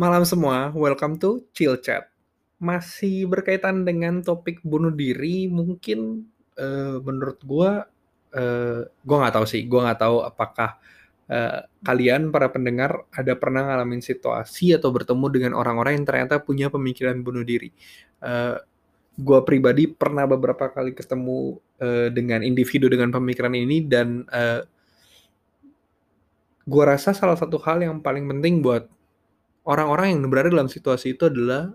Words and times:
Malam 0.00 0.24
semua, 0.24 0.72
welcome 0.72 1.20
to 1.20 1.44
Chill 1.52 1.76
Chat. 1.76 2.08
Masih 2.56 3.28
berkaitan 3.28 3.84
dengan 3.84 4.24
topik 4.24 4.64
bunuh 4.64 4.88
diri, 4.88 5.44
mungkin 5.44 6.24
uh, 6.56 6.96
menurut 7.04 7.36
gue, 7.44 7.70
uh, 8.32 8.80
gue 8.88 9.16
nggak 9.20 9.34
tahu 9.36 9.44
sih, 9.44 9.68
gue 9.68 9.76
nggak 9.76 10.00
tahu 10.00 10.24
apakah 10.24 10.80
uh, 11.28 11.68
kalian 11.84 12.32
para 12.32 12.48
pendengar 12.48 13.04
ada 13.12 13.36
pernah 13.36 13.68
ngalamin 13.68 14.00
situasi 14.00 14.72
atau 14.72 14.88
bertemu 14.88 15.26
dengan 15.28 15.52
orang-orang 15.52 16.00
yang 16.00 16.08
ternyata 16.08 16.40
punya 16.40 16.72
pemikiran 16.72 17.20
bunuh 17.20 17.44
diri. 17.44 17.68
Uh, 18.24 18.56
gue 19.20 19.40
pribadi 19.44 19.84
pernah 19.84 20.24
beberapa 20.24 20.72
kali 20.72 20.96
ketemu 20.96 21.60
uh, 21.76 22.08
dengan 22.08 22.40
individu 22.40 22.88
dengan 22.88 23.12
pemikiran 23.12 23.52
ini 23.52 23.84
dan 23.84 24.24
uh, 24.32 24.64
gue 26.64 26.84
rasa 26.88 27.12
salah 27.12 27.36
satu 27.36 27.60
hal 27.60 27.84
yang 27.84 28.00
paling 28.00 28.24
penting 28.24 28.64
buat 28.64 28.88
orang-orang 29.64 30.16
yang 30.16 30.28
berada 30.30 30.48
dalam 30.52 30.70
situasi 30.70 31.16
itu 31.18 31.28
adalah 31.28 31.72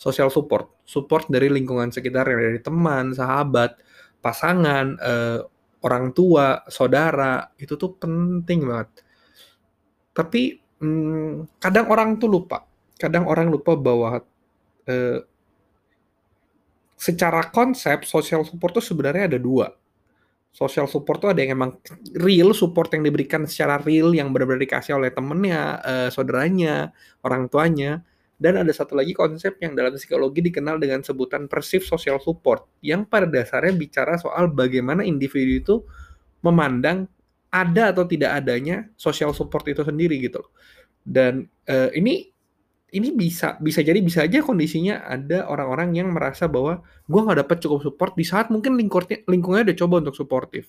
social 0.00 0.32
support, 0.32 0.80
support 0.88 1.28
dari 1.28 1.52
lingkungan 1.52 1.92
sekitar 1.92 2.24
dari 2.24 2.58
teman, 2.64 3.12
sahabat, 3.12 3.76
pasangan, 4.24 4.96
eh, 4.96 5.40
orang 5.84 6.12
tua, 6.16 6.64
saudara, 6.68 7.52
itu 7.60 7.76
tuh 7.76 7.96
penting 8.00 8.64
banget. 8.64 8.88
Tapi 10.16 10.42
hmm, 10.80 11.60
kadang 11.60 11.86
orang 11.92 12.16
tuh 12.16 12.28
lupa, 12.28 12.64
kadang 12.96 13.28
orang 13.28 13.48
lupa 13.52 13.76
bahwa 13.76 14.20
eh, 14.88 15.20
secara 17.00 17.48
konsep 17.48 18.04
social 18.04 18.44
support 18.44 18.76
tuh 18.76 18.84
sebenarnya 18.84 19.32
ada 19.32 19.40
dua 19.40 19.72
social 20.50 20.90
support 20.90 21.22
tuh 21.22 21.30
ada 21.30 21.40
yang 21.46 21.54
emang 21.54 21.78
real 22.18 22.50
support 22.50 22.90
yang 22.90 23.06
diberikan 23.06 23.46
secara 23.46 23.78
real 23.86 24.10
yang 24.10 24.34
benar-benar 24.34 24.66
dikasih 24.66 24.98
oleh 24.98 25.14
temennya, 25.14 25.78
uh, 25.80 26.08
saudaranya, 26.10 26.90
orang 27.22 27.46
tuanya. 27.46 28.02
Dan 28.40 28.56
ada 28.56 28.72
satu 28.72 28.96
lagi 28.96 29.12
konsep 29.12 29.60
yang 29.60 29.76
dalam 29.76 29.92
psikologi 29.92 30.40
dikenal 30.40 30.80
dengan 30.80 31.04
sebutan 31.04 31.44
perceived 31.44 31.84
social 31.84 32.16
support 32.24 32.64
yang 32.80 33.04
pada 33.04 33.28
dasarnya 33.28 33.76
bicara 33.76 34.16
soal 34.16 34.48
bagaimana 34.48 35.04
individu 35.04 35.52
itu 35.60 35.74
memandang 36.40 37.04
ada 37.52 37.92
atau 37.92 38.08
tidak 38.08 38.40
adanya 38.40 38.88
social 38.96 39.36
support 39.36 39.68
itu 39.68 39.84
sendiri 39.84 40.16
gitu 40.24 40.40
Dan 41.04 41.52
uh, 41.68 41.92
ini 41.92 42.32
ini 42.90 43.14
bisa 43.14 43.54
bisa 43.62 43.80
jadi 43.80 43.98
bisa 44.02 44.26
aja 44.26 44.42
kondisinya 44.42 45.06
ada 45.06 45.46
orang-orang 45.46 45.94
yang 45.94 46.08
merasa 46.10 46.50
bahwa 46.50 46.82
gue 47.06 47.20
nggak 47.22 47.46
dapat 47.46 47.56
cukup 47.62 47.80
support 47.86 48.12
di 48.18 48.26
saat 48.26 48.50
mungkin 48.50 48.74
lingkungannya 48.74 49.26
lingkungannya 49.26 49.64
udah 49.70 49.78
coba 49.78 49.94
untuk 50.06 50.16
suportif. 50.18 50.66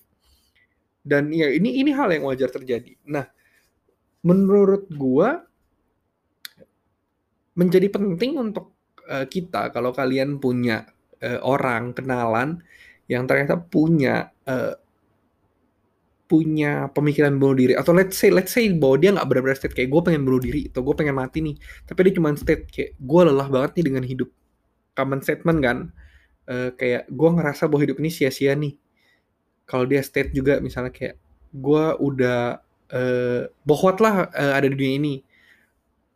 Dan 1.02 1.34
ya 1.34 1.50
ini 1.50 1.82
ini 1.82 1.90
hal 1.94 2.14
yang 2.14 2.30
wajar 2.30 2.54
terjadi. 2.54 2.94
Nah 3.10 3.26
menurut 4.22 4.86
gue 4.94 5.30
menjadi 7.58 7.88
penting 7.90 8.38
untuk 8.38 8.78
uh, 9.10 9.26
kita 9.26 9.74
kalau 9.74 9.90
kalian 9.92 10.38
punya 10.38 10.86
uh, 11.26 11.42
orang 11.42 11.98
kenalan 11.98 12.62
yang 13.10 13.26
ternyata 13.26 13.58
punya 13.60 14.30
uh, 14.46 14.78
punya 16.32 16.88
pemikiran 16.96 17.36
bunuh 17.36 17.60
diri. 17.60 17.74
Atau 17.76 17.92
let's 17.92 18.16
say 18.16 18.32
let's 18.32 18.56
say 18.56 18.72
bahwa 18.72 18.96
dia 18.96 19.12
nggak 19.12 19.28
benar-benar 19.28 19.58
state 19.60 19.76
kayak 19.76 19.92
gue 19.92 20.02
pengen 20.08 20.24
bunuh 20.24 20.40
diri 20.40 20.72
atau 20.72 20.80
gue 20.80 20.96
pengen 20.96 21.20
mati 21.20 21.44
nih. 21.44 21.60
Tapi 21.84 22.00
dia 22.08 22.14
cuma 22.16 22.32
state 22.40 22.72
kayak 22.72 22.96
gue 22.96 23.22
lelah 23.28 23.48
banget 23.52 23.72
nih 23.76 23.86
dengan 23.92 24.04
hidup. 24.08 24.30
Common 24.96 25.20
statement 25.20 25.60
kan? 25.60 25.78
Uh, 26.48 26.72
kayak 26.80 27.12
gue 27.12 27.30
ngerasa 27.36 27.68
bahwa 27.68 27.84
hidup 27.84 28.00
ini 28.00 28.08
sia-sia 28.08 28.56
nih. 28.56 28.80
Kalau 29.68 29.84
dia 29.84 30.00
state 30.00 30.32
juga 30.32 30.64
misalnya 30.64 30.96
kayak 30.96 31.20
gue 31.52 31.86
udah 32.00 32.64
uh, 32.96 33.42
bohot 33.68 34.00
lah 34.00 34.32
uh, 34.32 34.54
ada 34.56 34.72
di 34.72 34.76
dunia 34.80 34.96
ini. 34.96 35.16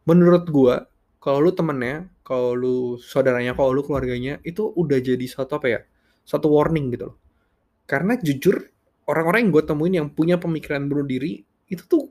Menurut 0.08 0.48
gue 0.48 0.76
kalau 1.20 1.44
lu 1.44 1.52
temennya 1.52 2.08
kalau 2.24 2.56
lu 2.56 2.78
saudaranya 3.04 3.52
kalau 3.52 3.76
lu 3.76 3.84
keluarganya 3.84 4.40
itu 4.48 4.72
udah 4.80 4.98
jadi 5.04 5.28
satu 5.28 5.60
apa 5.60 5.68
ya? 5.68 5.80
Satu 6.24 6.48
warning 6.48 6.96
gitu 6.96 7.12
loh. 7.12 7.18
Karena 7.86 8.18
jujur 8.18 8.75
orang-orang 9.06 9.48
yang 9.48 9.52
gue 9.54 9.64
temuin 9.66 9.94
yang 10.04 10.08
punya 10.10 10.36
pemikiran 10.42 10.86
bunuh 10.90 11.06
diri 11.06 11.46
itu 11.70 11.82
tuh 11.86 12.10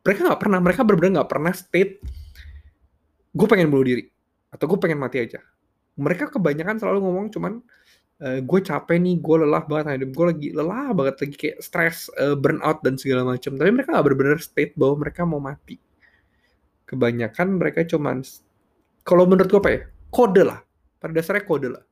mereka 0.00 0.26
nggak 0.26 0.40
pernah 0.40 0.58
mereka 0.58 0.80
benar-benar 0.86 1.12
nggak 1.22 1.30
pernah 1.30 1.52
state 1.52 2.00
gue 3.30 3.46
pengen 3.46 3.70
bunuh 3.70 3.86
diri 3.86 4.04
atau 4.50 4.66
gue 4.66 4.78
pengen 4.82 4.98
mati 4.98 5.22
aja. 5.22 5.38
Mereka 5.94 6.34
kebanyakan 6.34 6.82
selalu 6.82 6.98
ngomong 7.06 7.26
cuman 7.30 7.52
e, 8.18 8.26
eh, 8.26 8.40
gue 8.42 8.60
capek 8.62 8.98
nih 8.98 9.16
gue 9.22 9.36
lelah 9.46 9.62
banget 9.62 10.02
hidup 10.02 10.10
gue 10.10 10.26
lagi 10.26 10.48
lelah 10.50 10.90
banget 10.90 11.14
lagi 11.22 11.36
kayak 11.38 11.58
stres 11.62 12.10
uh, 12.18 12.34
burnout 12.34 12.82
dan 12.82 12.98
segala 12.98 13.22
macam 13.22 13.54
tapi 13.54 13.70
mereka 13.70 13.94
nggak 13.94 14.04
benar-benar 14.06 14.38
state 14.42 14.74
bahwa 14.74 15.06
mereka 15.06 15.22
mau 15.22 15.38
mati. 15.38 15.78
Kebanyakan 16.90 17.48
mereka 17.54 17.86
cuman 17.86 18.26
kalau 19.06 19.24
menurut 19.30 19.46
gue 19.46 19.60
apa 19.62 19.70
ya 19.70 19.82
kode 20.10 20.42
lah. 20.42 20.60
Pada 21.00 21.12
dasarnya 21.14 21.46
kode 21.46 21.68
lah. 21.70 21.84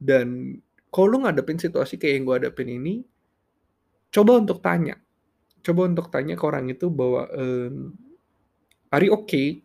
Dan 0.00 0.56
kalau 0.88 1.06
lu 1.12 1.16
ngadepin 1.22 1.60
situasi 1.60 2.00
kayak 2.00 2.14
yang 2.18 2.24
gue 2.24 2.36
hadapin 2.40 2.68
ini 2.72 3.04
coba 4.10 4.32
untuk 4.42 4.58
tanya. 4.62 4.98
Coba 5.60 5.86
untuk 5.86 6.10
tanya 6.10 6.34
ke 6.34 6.44
orang 6.46 6.70
itu 6.70 6.90
bahwa 6.90 7.26
ehm, 7.32 7.94
are 8.90 9.04
you 9.06 9.14
okay 9.14 9.62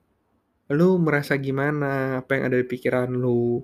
lu 0.72 0.98
merasa 1.02 1.38
gimana? 1.38 2.22
Apa 2.24 2.38
yang 2.38 2.44
ada 2.54 2.58
di 2.62 2.68
pikiran 2.68 3.10
lu? 3.10 3.62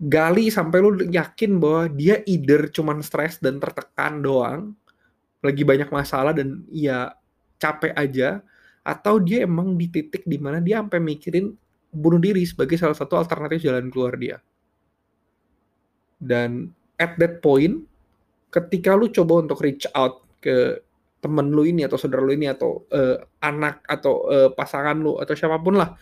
Gali 0.00 0.48
sampai 0.48 0.78
lu 0.80 0.90
yakin 1.12 1.60
bahwa 1.60 1.82
dia 1.92 2.24
either 2.24 2.72
cuman 2.72 3.04
stres 3.04 3.36
dan 3.36 3.60
tertekan 3.60 4.24
doang 4.24 4.72
lagi 5.40 5.64
banyak 5.64 5.88
masalah 5.92 6.32
dan 6.36 6.64
ya 6.68 7.12
capek 7.60 7.92
aja 7.96 8.40
atau 8.80 9.20
dia 9.20 9.44
emang 9.44 9.76
di 9.76 9.92
titik 9.92 10.24
di 10.24 10.40
mana 10.40 10.60
dia 10.60 10.80
sampai 10.80 11.00
mikirin 11.04 11.52
bunuh 11.92 12.16
diri 12.16 12.44
sebagai 12.48 12.80
salah 12.80 12.96
satu 12.96 13.20
alternatif 13.20 13.60
jalan 13.60 13.92
keluar 13.92 14.16
dia. 14.16 14.40
Dan 16.20 16.72
at 17.00 17.16
that 17.16 17.40
point 17.44 17.89
ketika 18.50 18.98
lu 18.98 19.08
coba 19.08 19.46
untuk 19.46 19.62
reach 19.62 19.86
out 19.94 20.26
ke 20.42 20.82
temen 21.20 21.52
lu 21.52 21.62
ini 21.68 21.86
atau 21.86 22.00
saudara 22.00 22.24
lu 22.24 22.34
ini 22.34 22.50
atau 22.50 22.84
uh, 22.90 23.16
anak 23.44 23.84
atau 23.86 24.26
uh, 24.26 24.48
pasangan 24.50 24.96
lu 24.98 25.20
atau 25.20 25.36
siapa 25.36 25.60
pun 25.60 25.78
lah 25.78 25.94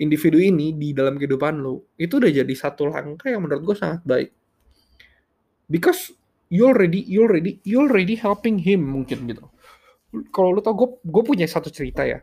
individu 0.00 0.38
ini 0.40 0.76
di 0.76 0.94
dalam 0.96 1.18
kehidupan 1.18 1.60
lu 1.60 1.80
itu 1.98 2.16
udah 2.20 2.30
jadi 2.30 2.54
satu 2.54 2.88
langkah 2.88 3.28
yang 3.28 3.42
menurut 3.44 3.62
gue 3.64 3.76
sangat 3.76 4.00
baik. 4.06 4.30
Because 5.70 6.14
you 6.50 6.66
already 6.66 7.02
you 7.06 7.26
already 7.26 7.58
you 7.62 7.82
already 7.82 8.14
helping 8.16 8.60
him 8.60 8.86
mungkin 8.86 9.26
gitu. 9.26 9.48
Kalau 10.34 10.56
lu 10.56 10.60
tau 10.60 10.74
gue 10.76 10.88
gue 11.02 11.22
punya 11.24 11.46
satu 11.48 11.72
cerita 11.72 12.06
ya. 12.06 12.20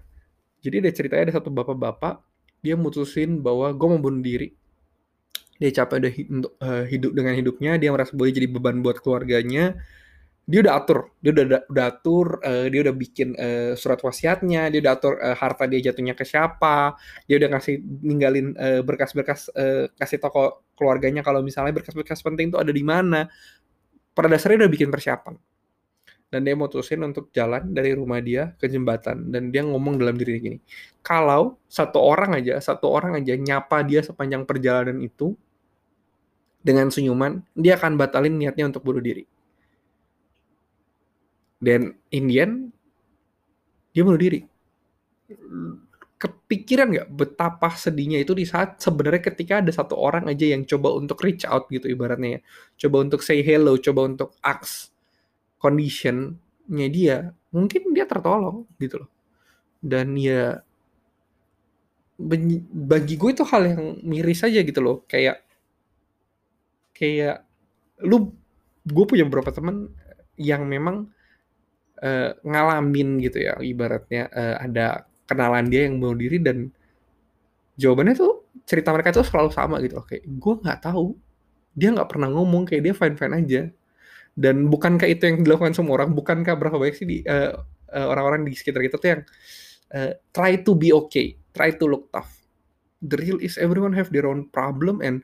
Jadi 0.62 0.84
ada 0.84 0.92
ceritanya 0.92 1.24
ada 1.32 1.36
satu 1.38 1.50
bapak-bapak 1.54 2.22
dia 2.62 2.74
mutusin 2.74 3.40
bahwa 3.46 3.70
gue 3.72 3.88
mau 3.88 4.02
bunuh 4.02 4.22
diri 4.22 4.52
dia 5.58 5.70
capek 5.74 5.96
udah 6.02 6.14
uh, 6.62 6.84
hidup 6.86 7.12
dengan 7.18 7.34
hidupnya 7.34 7.82
dia 7.82 7.90
merasa 7.90 8.14
boleh 8.14 8.34
jadi 8.34 8.48
beban 8.50 8.82
buat 8.86 9.02
keluarganya. 9.02 9.78
Dia 10.48 10.64
udah 10.64 10.74
atur 10.80 11.12
dia 11.20 11.36
udah 11.36 11.68
udah 11.68 11.86
atur 11.92 12.40
uh, 12.40 12.66
dia 12.72 12.80
udah 12.88 12.96
bikin 12.96 13.36
uh, 13.36 13.76
surat 13.76 14.00
wasiatnya 14.00 14.72
dia 14.72 14.80
udah 14.80 14.94
atur 14.96 15.14
uh, 15.20 15.36
harta 15.36 15.68
dia 15.68 15.92
jatuhnya 15.92 16.16
ke 16.16 16.24
siapa 16.24 16.96
dia 17.28 17.36
udah 17.36 17.52
ngasih 17.52 17.84
ninggalin 17.84 18.56
berkas-berkas 18.88 19.52
uh, 19.52 19.92
kasih 20.00 20.24
toko 20.24 20.64
keluarganya 20.80 21.20
kalau 21.20 21.44
misalnya 21.44 21.76
berkas-berkas 21.76 22.24
penting 22.24 22.48
itu 22.54 22.58
ada 22.58 22.72
di 22.72 22.84
mana. 22.86 23.28
Pada 24.16 24.32
dasarnya 24.34 24.66
udah 24.66 24.72
bikin 24.72 24.90
persiapan. 24.90 25.36
Dan 26.28 26.44
dia 26.44 26.60
mutusin 26.60 27.00
untuk 27.08 27.32
jalan 27.32 27.72
dari 27.72 27.96
rumah 27.96 28.20
dia 28.20 28.52
ke 28.60 28.68
jembatan. 28.68 29.32
Dan 29.32 29.48
dia 29.54 29.64
ngomong 29.64 29.96
dalam 30.00 30.16
dirinya 30.16 30.42
gini 30.48 30.60
kalau 31.08 31.56
satu 31.72 32.04
orang 32.04 32.36
aja 32.36 32.60
satu 32.60 32.92
orang 32.92 33.24
aja 33.24 33.40
nyapa 33.40 33.80
dia 33.88 34.04
sepanjang 34.04 34.44
perjalanan 34.44 35.00
itu 35.00 35.40
dengan 36.68 36.92
senyuman, 36.92 37.40
dia 37.56 37.80
akan 37.80 37.96
batalin 37.96 38.36
niatnya 38.36 38.68
untuk 38.68 38.84
bunuh 38.84 39.00
diri. 39.00 39.24
Dan 41.58 41.96
Indian, 42.12 42.68
dia 43.96 44.04
bunuh 44.04 44.20
diri. 44.20 44.44
Kepikiran 46.18 46.92
nggak 46.92 47.10
betapa 47.14 47.72
sedihnya 47.74 48.20
itu 48.20 48.36
di 48.36 48.44
saat 48.44 48.84
sebenarnya 48.84 49.24
ketika 49.32 49.64
ada 49.64 49.72
satu 49.72 49.96
orang 49.96 50.28
aja 50.28 50.52
yang 50.52 50.68
coba 50.68 50.94
untuk 50.98 51.24
reach 51.24 51.48
out 51.48 51.72
gitu 51.72 51.88
ibaratnya 51.88 52.38
ya. 52.38 52.42
Coba 52.86 53.08
untuk 53.08 53.24
say 53.24 53.40
hello, 53.40 53.80
coba 53.80 54.12
untuk 54.12 54.36
ask 54.44 54.92
conditionnya 55.58 56.88
dia, 56.92 57.32
mungkin 57.50 57.96
dia 57.96 58.04
tertolong 58.04 58.68
gitu 58.78 59.08
loh. 59.08 59.10
Dan 59.80 60.20
ya 60.20 60.60
bagi 62.18 63.14
gue 63.14 63.30
itu 63.30 63.46
hal 63.46 63.64
yang 63.78 63.82
miris 64.02 64.42
aja 64.42 64.66
gitu 64.66 64.82
loh 64.82 65.06
kayak 65.06 65.47
kayak 66.98 67.46
lu 68.02 68.34
gue 68.84 69.06
punya 69.06 69.24
beberapa 69.30 69.54
temen 69.54 69.94
yang 70.38 70.66
memang 70.66 71.06
uh, 72.02 72.32
ngalamin 72.42 73.22
gitu 73.22 73.46
ya 73.46 73.58
ibaratnya 73.62 74.30
uh, 74.34 74.56
ada 74.66 75.06
kenalan 75.30 75.70
dia 75.70 75.86
yang 75.86 76.02
bunuh 76.02 76.18
diri 76.18 76.42
dan 76.42 76.74
jawabannya 77.78 78.18
tuh 78.18 78.50
cerita 78.66 78.90
mereka 78.90 79.14
tuh 79.14 79.26
selalu 79.26 79.50
sama 79.54 79.78
gitu 79.86 80.02
oke 80.02 80.18
gue 80.26 80.54
nggak 80.66 80.82
tahu 80.82 81.14
dia 81.78 81.94
nggak 81.94 82.10
pernah 82.10 82.34
ngomong 82.34 82.66
kayak 82.66 82.82
dia 82.90 82.94
fine 82.98 83.14
fine 83.14 83.36
aja. 83.38 83.62
Dan 84.34 84.70
bukankah 84.70 85.06
itu 85.06 85.30
yang 85.30 85.46
dilakukan 85.46 85.78
semua 85.78 86.02
orang? 86.02 86.18
Bukankah 86.18 86.58
berapa 86.58 86.78
banyak 86.78 86.98
sih 86.98 87.06
di 87.06 87.18
uh, 87.22 87.54
uh, 87.94 88.08
orang-orang 88.10 88.50
di 88.50 88.58
sekitar 88.58 88.82
kita 88.82 88.98
tuh 88.98 89.10
yang 89.14 89.22
uh, 89.94 90.12
try 90.34 90.58
to 90.66 90.74
be 90.74 90.90
okay 90.90 91.38
try 91.54 91.70
to 91.70 91.86
look 91.86 92.10
tough. 92.10 92.34
The 93.02 93.18
real 93.18 93.38
is 93.42 93.62
everyone 93.62 93.94
have 93.94 94.10
their 94.10 94.26
own 94.26 94.50
problem 94.50 95.06
and 95.06 95.22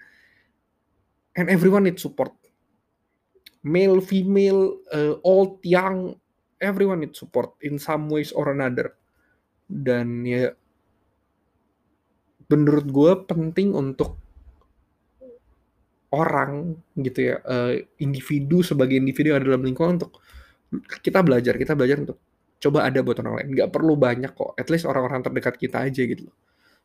and 1.37 1.49
everyone 1.49 1.85
need 1.85 1.99
support. 1.99 2.33
Male 3.63 4.03
female 4.03 4.75
uh, 4.91 5.15
old 5.23 5.63
young 5.63 6.19
everyone 6.63 7.03
need 7.03 7.15
support 7.15 7.55
in 7.63 7.75
some 7.79 8.07
ways 8.07 8.31
or 8.31 8.51
another. 8.51 8.95
Dan 9.67 10.23
ya 10.23 10.51
menurut 12.47 12.87
gue 12.87 13.11
penting 13.25 13.73
untuk 13.73 14.19
orang 16.13 16.77
gitu 16.93 17.33
ya 17.33 17.35
uh, 17.41 17.73
individu 17.97 18.61
sebagai 18.61 19.01
individu 19.01 19.33
yang 19.33 19.41
ada 19.41 19.49
dalam 19.49 19.65
lingkungan 19.65 19.97
untuk 19.97 20.21
kita 21.01 21.25
belajar 21.25 21.57
kita 21.57 21.73
belajar 21.73 22.05
untuk 22.05 22.21
coba 22.61 22.85
ada 22.85 23.01
buat 23.01 23.17
orang 23.25 23.33
lain. 23.41 23.49
Nggak 23.57 23.71
perlu 23.73 23.93
banyak 23.97 24.31
kok 24.37 24.53
at 24.53 24.69
least 24.69 24.85
orang-orang 24.85 25.25
terdekat 25.25 25.57
kita 25.57 25.81
aja 25.89 26.01
gitu 26.05 26.29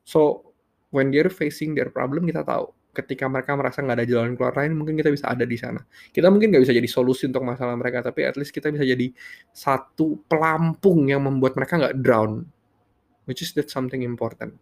so 0.09 0.49
when 0.89 1.13
they're 1.13 1.29
facing 1.29 1.77
their 1.77 1.93
problem 1.93 2.25
kita 2.25 2.41
tahu 2.41 2.73
ketika 2.93 3.31
mereka 3.31 3.55
merasa 3.55 3.85
nggak 3.85 3.97
ada 4.03 4.07
jalan 4.09 4.35
keluar 4.35 4.55
lain 4.59 4.75
mungkin 4.75 4.99
kita 4.99 5.13
bisa 5.13 5.31
ada 5.31 5.45
di 5.47 5.57
sana. 5.57 5.81
Kita 6.11 6.29
mungkin 6.33 6.51
nggak 6.51 6.63
bisa 6.67 6.75
jadi 6.75 6.89
solusi 6.91 7.31
untuk 7.31 7.47
masalah 7.47 7.79
mereka 7.79 8.03
tapi 8.03 8.27
at 8.27 8.35
least 8.35 8.51
kita 8.51 8.73
bisa 8.75 8.83
jadi 8.83 9.13
satu 9.55 10.25
pelampung 10.27 11.07
yang 11.07 11.23
membuat 11.23 11.55
mereka 11.55 11.79
nggak 11.79 11.97
drown 12.03 12.43
which 13.31 13.45
is 13.45 13.55
that 13.55 13.71
something 13.71 14.03
important. 14.03 14.57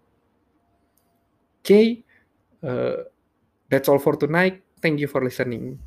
Okay 1.64 2.04
uh, 2.62 3.08
that's 3.72 3.88
all 3.88 3.98
for 3.98 4.14
tonight. 4.14 4.62
Thank 4.84 5.00
you 5.00 5.08
for 5.08 5.24
listening 5.24 5.80